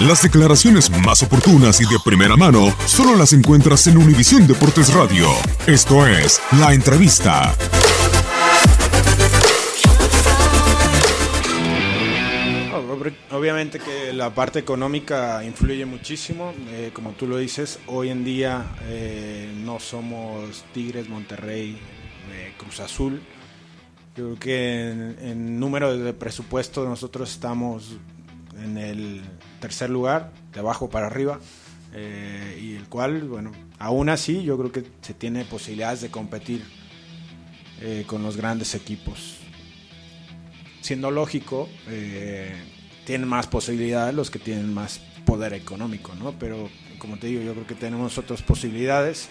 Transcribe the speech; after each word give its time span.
Las 0.00 0.22
declaraciones 0.22 0.90
más 0.90 1.22
oportunas 1.22 1.80
y 1.80 1.84
de 1.84 1.98
primera 2.04 2.36
mano 2.36 2.70
solo 2.84 3.16
las 3.16 3.32
encuentras 3.32 3.86
en 3.86 3.96
Univisión 3.96 4.46
Deportes 4.46 4.92
Radio. 4.92 5.26
Esto 5.66 6.06
es 6.06 6.38
La 6.60 6.74
Entrevista. 6.74 7.56
Obviamente 13.30 13.78
que 13.78 14.12
la 14.12 14.34
parte 14.34 14.58
económica 14.58 15.42
influye 15.42 15.86
muchísimo, 15.86 16.52
eh, 16.72 16.90
como 16.92 17.12
tú 17.12 17.26
lo 17.26 17.38
dices, 17.38 17.78
hoy 17.86 18.10
en 18.10 18.22
día 18.22 18.66
eh, 18.88 19.50
no 19.64 19.80
somos 19.80 20.64
Tigres, 20.74 21.08
Monterrey, 21.08 21.78
eh, 22.32 22.52
Cruz 22.58 22.80
Azul. 22.80 23.22
Yo 24.14 24.24
creo 24.24 24.38
que 24.38 24.90
en, 24.90 25.16
en 25.22 25.60
número 25.60 25.96
de 25.96 26.12
presupuesto 26.12 26.84
nosotros 26.84 27.30
estamos 27.30 27.96
en 28.62 28.78
el 28.78 29.22
tercer 29.60 29.90
lugar, 29.90 30.32
de 30.52 30.60
abajo 30.60 30.88
para 30.88 31.06
arriba, 31.06 31.40
eh, 31.94 32.58
y 32.60 32.74
el 32.74 32.88
cual, 32.88 33.22
bueno, 33.28 33.52
aún 33.78 34.08
así 34.08 34.42
yo 34.42 34.58
creo 34.58 34.72
que 34.72 34.84
se 35.00 35.14
tiene 35.14 35.44
posibilidades 35.44 36.00
de 36.00 36.10
competir 36.10 36.64
eh, 37.80 38.04
con 38.06 38.22
los 38.22 38.36
grandes 38.36 38.74
equipos. 38.74 39.36
Siendo 40.80 41.10
lógico, 41.10 41.68
eh, 41.88 42.54
tienen 43.04 43.28
más 43.28 43.46
posibilidades 43.46 44.14
los 44.14 44.30
que 44.30 44.38
tienen 44.38 44.72
más 44.72 45.00
poder 45.26 45.52
económico, 45.52 46.14
¿no? 46.14 46.32
Pero 46.38 46.70
como 46.98 47.18
te 47.18 47.26
digo, 47.26 47.42
yo 47.42 47.52
creo 47.52 47.66
que 47.66 47.74
tenemos 47.74 48.16
otras 48.16 48.42
posibilidades 48.42 49.28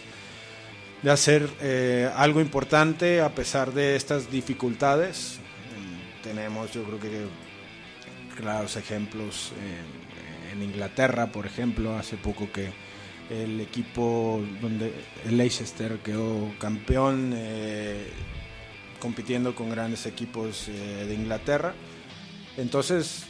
de 1.01 1.11
hacer 1.11 1.49
eh, 1.61 2.09
algo 2.15 2.39
importante 2.39 3.21
a 3.21 3.33
pesar 3.33 3.73
de 3.73 3.95
estas 3.95 4.29
dificultades. 4.29 5.39
Tenemos, 6.23 6.71
yo 6.71 6.83
creo 6.83 6.99
que 6.99 7.25
claros 8.35 8.75
ejemplos 8.75 9.51
en, 10.51 10.63
Inglaterra, 10.63 11.33
por 11.33 11.45
ejemplo, 11.45 11.97
hace 11.97 12.15
poco 12.15 12.49
que 12.49 12.69
el 13.29 13.59
equipo 13.59 14.41
donde 14.61 14.93
el 15.25 15.37
Leicester 15.37 15.97
quedó 15.97 16.49
campeón 16.59 17.33
eh, 17.35 18.07
compitiendo 19.01 19.53
con 19.53 19.69
grandes 19.69 20.05
equipos 20.05 20.69
eh, 20.69 21.05
de 21.05 21.13
Inglaterra. 21.13 21.73
Entonces, 22.55 23.25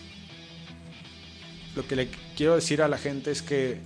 lo 1.75 1.87
que 1.87 1.95
le 1.95 2.09
quiero 2.37 2.53
decir 2.53 2.83
a 2.83 2.87
la 2.87 2.99
gente 2.99 3.31
es 3.31 3.41
que 3.41 3.79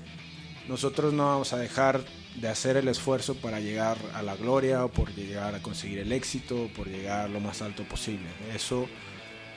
nosotros 0.67 1.13
no 1.13 1.25
vamos 1.27 1.53
a 1.53 1.57
dejar 1.57 2.01
de 2.35 2.47
hacer 2.47 2.77
el 2.77 2.87
esfuerzo 2.87 3.35
para 3.35 3.59
llegar 3.59 3.97
a 4.13 4.21
la 4.21 4.35
gloria 4.35 4.85
o 4.85 4.89
por 4.89 5.13
llegar 5.15 5.55
a 5.55 5.61
conseguir 5.61 5.99
el 5.99 6.11
éxito, 6.11 6.69
por 6.75 6.87
llegar 6.87 7.29
lo 7.29 7.39
más 7.39 7.61
alto 7.61 7.83
posible. 7.83 8.27
Eso 8.53 8.87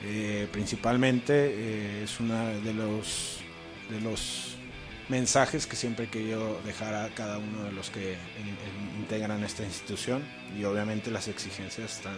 eh, 0.03 0.47
principalmente 0.51 1.33
eh, 1.35 2.03
es 2.03 2.19
uno 2.19 2.35
de 2.61 2.73
los, 2.73 3.37
de 3.89 4.01
los 4.01 4.55
mensajes 5.09 5.65
que 5.67 5.75
siempre 5.75 6.05
he 6.05 6.09
querido 6.09 6.59
dejar 6.65 6.93
a 6.95 7.09
cada 7.09 7.37
uno 7.37 7.63
de 7.63 7.71
los 7.71 7.89
que 7.89 8.13
in- 8.13 8.99
integran 9.01 9.43
esta 9.43 9.63
institución 9.63 10.23
y 10.57 10.63
obviamente 10.63 11.11
las 11.11 11.27
exigencias 11.27 11.97
están 11.97 12.15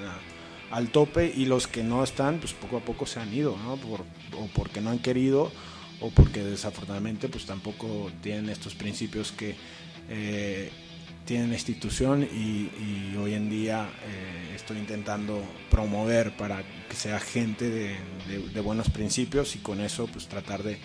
al 0.71 0.89
tope 0.89 1.31
y 1.35 1.45
los 1.45 1.67
que 1.67 1.83
no 1.83 2.03
están 2.03 2.39
pues 2.39 2.53
poco 2.53 2.77
a 2.77 2.79
poco 2.81 3.05
se 3.05 3.19
han 3.19 3.33
ido 3.33 3.55
¿no? 3.63 3.77
Por- 3.77 4.01
o 4.37 4.47
porque 4.53 4.81
no 4.81 4.89
han 4.91 4.99
querido 4.99 5.51
o 6.01 6.09
porque 6.11 6.43
desafortunadamente 6.43 7.27
pues 7.29 7.45
tampoco 7.45 8.11
tienen 8.21 8.49
estos 8.49 8.75
principios 8.75 9.31
que 9.31 9.55
eh, 10.09 10.71
tienen 11.25 11.49
la 11.49 11.55
institución 11.55 12.23
y, 12.23 12.69
y 12.79 13.15
hoy 13.17 13.33
en 13.33 13.49
día 13.49 13.89
eh, 14.05 14.34
estoy 14.65 14.79
intentando 14.79 15.43
promover 15.69 16.35
para 16.35 16.63
que 16.89 16.95
sea 16.95 17.19
gente 17.19 17.69
de, 17.69 17.95
de- 18.27 18.49
de 18.51 18.61
buenos 18.61 18.89
principios 18.89 19.55
y 19.55 19.59
con 19.59 19.79
eso 19.79 20.07
pues 20.07 20.27
tratar 20.27 20.63
de, 20.63 20.79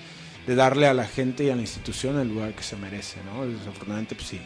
de 0.47 0.55
darle 0.55 0.87
a 0.87 0.93
la 0.93 1.07
gente 1.07 1.45
y 1.45 1.49
a 1.51 1.55
la 1.57 1.63
institución 1.63 2.19
el 2.21 2.29
lugar 2.29 2.53
que 2.55 2.63
se 2.63 2.77
merece, 2.77 3.17
¿no? 3.25 3.47
Desafortunadamente 3.47 4.15
pues 4.15 4.29
sí, 4.29 4.41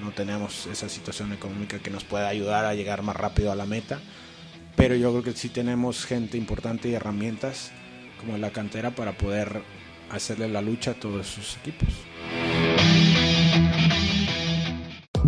no 0.00 0.12
tenemos 0.12 0.66
esa 0.66 0.88
situación 0.88 1.32
económica 1.32 1.80
que 1.80 1.90
nos 1.90 2.04
pueda 2.04 2.28
ayudar 2.28 2.64
a 2.64 2.74
llegar 2.74 3.02
más 3.02 3.16
rápido 3.16 3.50
a 3.50 3.56
la 3.56 3.66
meta, 3.66 3.98
pero 4.76 4.94
yo 4.94 5.10
creo 5.10 5.24
que 5.24 5.32
sí 5.32 5.48
tenemos 5.48 6.06
gente 6.06 6.38
importante 6.38 6.88
y 6.88 6.94
herramientas 6.94 7.72
como 8.20 8.38
la 8.38 8.50
cantera 8.52 8.92
para 8.94 9.18
poder 9.18 9.62
hacerle 10.12 10.48
la 10.48 10.62
lucha 10.62 10.92
a 10.92 10.94
todos 10.94 11.26
sus 11.26 11.56
equipos. 11.56 11.88